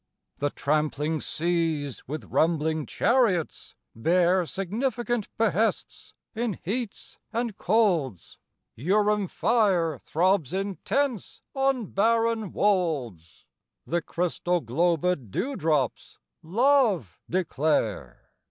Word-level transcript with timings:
The 0.39 0.49
trampling 0.49 1.21
seas 1.21 2.07
with 2.07 2.23
rumbling 2.25 2.87
chariots 2.87 3.75
bear 3.95 4.47
Significant 4.47 5.27
behests 5.37 6.15
in 6.33 6.57
heats 6.63 7.19
and 7.31 7.55
colds, 7.55 8.39
Urim 8.75 9.27
fire 9.27 9.99
throbs 9.99 10.53
intense 10.55 11.43
on 11.53 11.85
barren 11.91 12.51
wolds 12.51 13.45
The 13.85 14.01
crystal 14.01 14.59
globëd 14.59 15.29
dew 15.29 15.55
drops 15.55 16.17
Love 16.41 17.19
declare! 17.29 18.31